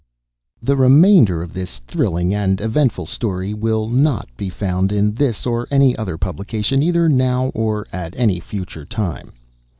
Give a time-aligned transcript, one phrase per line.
[0.63, 5.67] [The remainder of this thrilling and eventful story will NOT be found in this or
[5.69, 9.31] any other publication, either now or at any future time.